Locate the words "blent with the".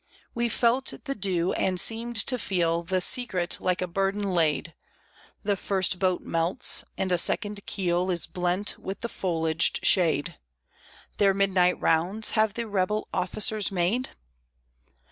8.25-9.09